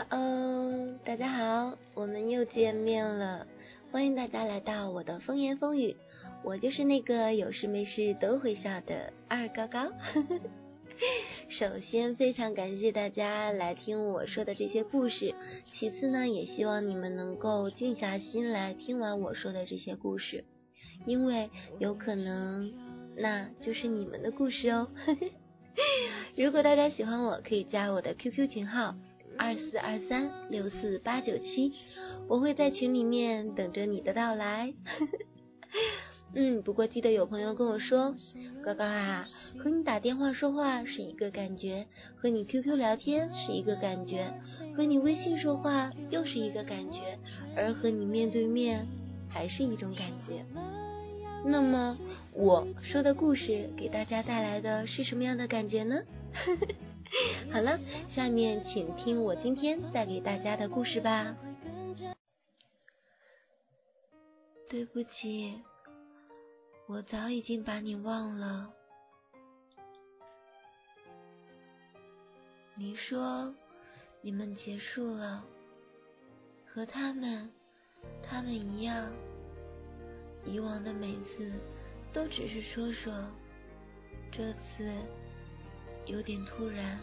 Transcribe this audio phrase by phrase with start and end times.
[0.00, 3.46] 哈喽，大家好，我们又见面了，
[3.92, 5.94] 欢迎大家来到我的风言风语，
[6.42, 9.92] 我就是那个有事没事都会笑的二高高。
[11.50, 15.34] 首先，非常感谢大家来听我说的这些故事，
[15.74, 20.44] 其次呢，也希望你们能够静下心来听完我说的这些故事，
[21.04, 22.72] 因为有可能
[23.18, 24.88] 那就是你们的故事哦。
[26.38, 28.94] 如果大家喜欢我，可以加我的 QQ 群号
[29.40, 31.72] 二四二三六四八九七，
[32.28, 34.74] 我会在群里面等着你的到来。
[36.36, 38.14] 嗯，不过记得有朋友跟我说，
[38.62, 39.26] 高高啊，
[39.58, 44.30] 和你打电话说话是一个感觉，和你 QQ 聊天是一个感觉，
[44.76, 47.18] 和你微信说话又是一个感觉，
[47.56, 48.86] 而和你面对面
[49.30, 50.44] 还是一种感觉。
[51.46, 51.98] 那么
[52.34, 55.96] 我说的故事给大家带来的是什么样的感觉呢？
[57.52, 57.78] 好了，
[58.14, 61.36] 下面请听我今天带给大家的故事吧。
[64.68, 65.60] 对不起，
[66.86, 68.70] 我早已经把你忘了。
[72.76, 73.52] 你说
[74.22, 75.44] 你们结束了，
[76.72, 77.50] 和他们，
[78.22, 79.12] 他们一样。
[80.46, 81.52] 以往的每次
[82.14, 83.12] 都只是说说，
[84.32, 84.90] 这次
[86.10, 86.98] 有点突然，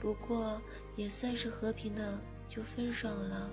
[0.00, 0.62] 不过
[0.96, 3.50] 也算是和平的就分手了。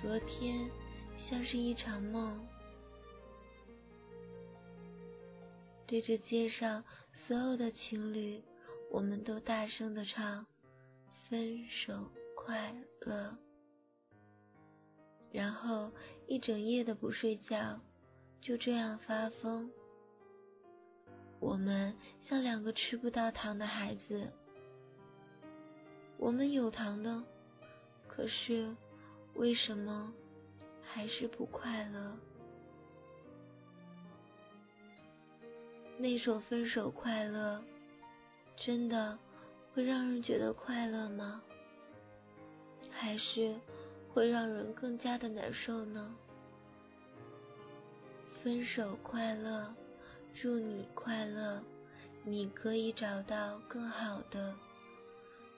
[0.00, 0.70] 昨天
[1.28, 2.40] 像是一场梦，
[5.86, 8.42] 对着街上所有的情侣，
[8.90, 10.46] 我们都大声的唱
[11.28, 13.36] “分手快乐”。
[15.30, 15.92] 然后
[16.26, 17.78] 一整夜的不睡觉，
[18.40, 19.70] 就这样发疯。
[21.40, 24.30] 我们像两个吃不到糖的孩子。
[26.16, 27.22] 我们有糖的，
[28.06, 28.74] 可是
[29.34, 30.12] 为什么
[30.82, 32.16] 还是不快乐？
[35.96, 37.62] 那首《分手快乐》
[38.64, 39.18] 真的
[39.72, 41.42] 会让人觉得快乐吗？
[42.90, 43.54] 还是？
[44.10, 46.16] 会让人更加的难受呢。
[48.42, 49.72] 分手快乐，
[50.34, 51.62] 祝你快乐，
[52.24, 54.54] 你可以找到更好的。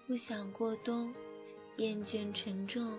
[0.06, 1.14] 不想过冬，
[1.76, 2.98] 厌倦沉重，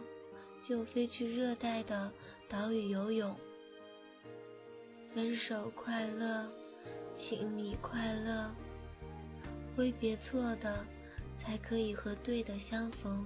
[0.64, 2.12] 就飞去热带的
[2.48, 3.36] 岛屿游泳。
[5.14, 6.50] 分手快乐，
[7.18, 8.50] 请你快乐，
[9.76, 10.86] 挥别错的，
[11.40, 13.26] 才可以和对的相逢。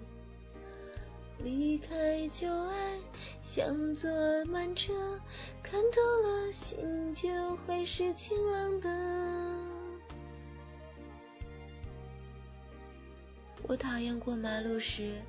[1.43, 2.99] 离开旧爱，
[3.53, 4.09] 像坐
[4.45, 5.19] 慢车，
[5.61, 9.55] 看透了，心就会是晴朗的。
[13.67, 15.21] 我讨厌过马路时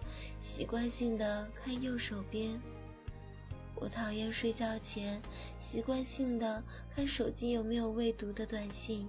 [0.43, 2.61] 习惯性的看右手边，
[3.75, 5.21] 我讨厌睡觉前
[5.71, 6.63] 习惯性的
[6.95, 9.07] 看手机有没有未读的短信，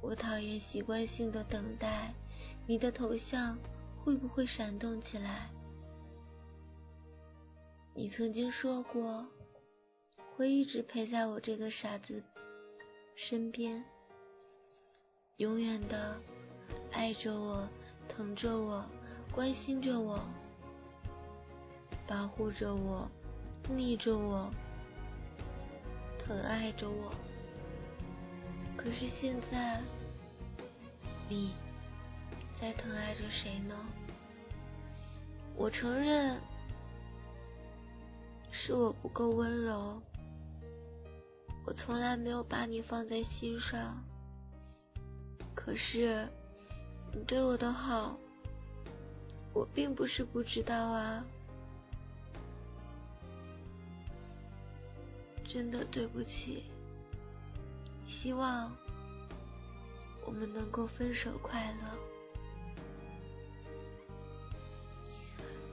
[0.00, 2.12] 我讨厌习惯性的等待
[2.66, 3.58] 你的头像。
[4.04, 5.48] 会不会闪动起来？
[7.94, 9.26] 你曾经说过，
[10.36, 12.22] 会一直陪在我这个傻子
[13.16, 13.82] 身边，
[15.38, 16.20] 永远的
[16.92, 17.66] 爱着我、
[18.06, 18.84] 疼着我、
[19.32, 20.20] 关心着我、
[22.06, 23.08] 保护着我、
[23.70, 24.52] 腻着我、
[26.18, 27.10] 疼爱着我。
[28.76, 29.80] 可是现在，
[31.26, 31.54] 你。
[32.64, 33.76] 在疼爱着谁呢？
[35.54, 36.40] 我承认
[38.50, 40.00] 是我不够温柔，
[41.66, 44.02] 我从来没有把你放在心上。
[45.54, 46.26] 可是
[47.12, 48.16] 你对我的好，
[49.52, 51.22] 我并不是不知道啊。
[55.46, 56.64] 真的对不起，
[58.08, 58.74] 希望
[60.24, 62.13] 我们能够分手快乐。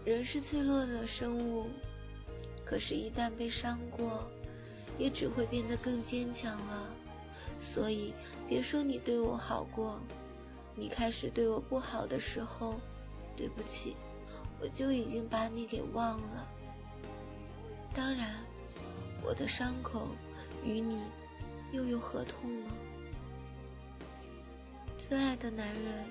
[0.04, 1.68] 人是脆弱的生物，
[2.66, 4.28] 可是，一旦被伤过，
[4.98, 6.90] 也只会变得更坚强了。
[7.62, 8.14] 所以，
[8.50, 10.00] 别说你对我好过，
[10.76, 12.80] 你开始对我不好的时候，
[13.38, 13.96] 对不起，
[14.60, 16.48] 我就已经把你给忘了。
[17.94, 18.44] 当然，
[19.24, 20.08] 我的伤口
[20.64, 21.00] 与你
[21.72, 22.72] 又有何痛呢？
[24.98, 26.06] 最爱的男人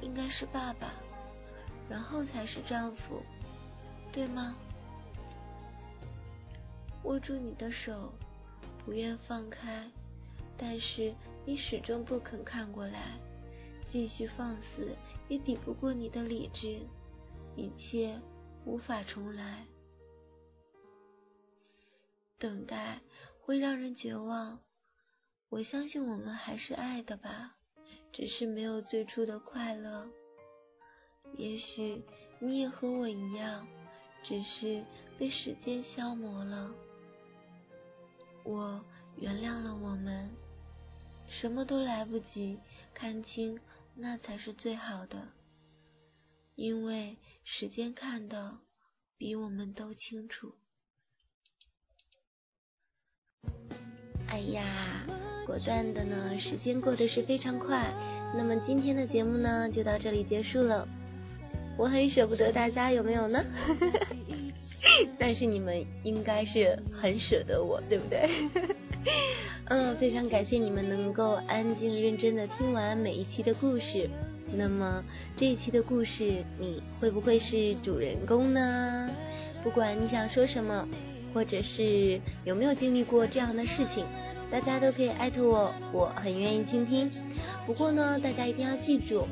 [0.00, 0.92] 应该是爸爸。
[1.88, 3.22] 然后才是丈夫，
[4.12, 4.56] 对吗？
[7.04, 8.12] 握住你的手，
[8.84, 9.90] 不愿放开，
[10.56, 11.14] 但是
[11.44, 13.18] 你始终不肯看过来，
[13.90, 14.96] 继续放肆
[15.28, 16.80] 也抵不过你的理智，
[17.56, 18.18] 一切
[18.64, 19.66] 无法重来。
[22.38, 23.00] 等待
[23.40, 24.58] 会让人绝望，
[25.50, 27.56] 我相信我们还是爱的吧，
[28.12, 30.08] 只是没有最初的快乐。
[31.36, 32.02] 也许
[32.38, 33.66] 你也和我一样，
[34.22, 34.84] 只是
[35.18, 36.70] 被时间消磨了。
[38.44, 38.84] 我
[39.16, 40.30] 原谅了我们，
[41.28, 42.58] 什么都来不及
[42.92, 43.58] 看清，
[43.94, 45.28] 那才是最好的，
[46.54, 48.58] 因为时间看的
[49.16, 50.54] 比我们都清楚。
[54.28, 55.06] 哎呀，
[55.46, 57.92] 果断的呢，时间过得是非常快。
[58.36, 60.86] 那么今天的节目呢，就到这里结束了。
[61.76, 63.44] 我很舍不得大家，有没有呢？
[65.18, 68.28] 但是你们应该是很舍得我，对不对？
[69.68, 74.08] 嗯，非常感谢你们能够安静认真的听完每一期的故事。
[74.56, 75.02] 那么
[75.36, 79.10] 这一期的故事，你会不会是主人公呢？
[79.64, 80.86] 不管你想说什么，
[81.32, 84.04] 或者是有没有经历过这样的事情，
[84.50, 87.10] 大家都可以艾特我，我很愿意倾听。
[87.66, 89.26] 不过呢，大家一定要记住。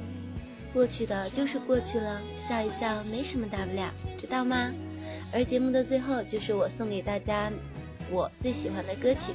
[0.73, 4.73] 过去的就是过去了，笑一笑没什么大不了，知道吗？
[5.33, 7.51] 而节目的最后就是我送给大家
[8.11, 9.33] 我最喜欢的歌曲，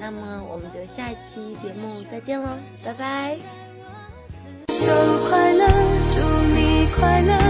[0.00, 3.38] 那么我们就下一期节目再见喽，拜拜。
[5.28, 5.66] 快乐，
[6.14, 6.20] 祝
[6.54, 7.45] 你快乐，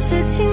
[0.00, 0.47] 是情。